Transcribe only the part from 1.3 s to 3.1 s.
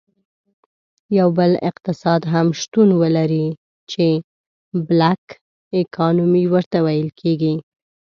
بل اقتصاد هم شتون